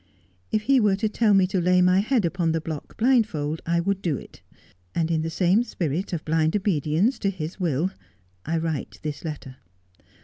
[0.51, 3.79] If he were to tell me to lay my head upon the block, blindfold, I
[3.79, 4.41] would do it;
[4.95, 7.91] and in the same spirit of blind obedience to his will
[8.43, 9.57] I write this letter.